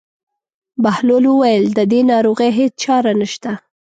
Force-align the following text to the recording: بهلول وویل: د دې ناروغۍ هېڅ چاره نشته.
بهلول 0.83 1.25
وویل: 1.29 1.65
د 1.77 1.79
دې 1.91 2.01
ناروغۍ 2.11 2.49
هېڅ 2.59 2.73
چاره 2.83 3.11
نشته. 3.21 3.51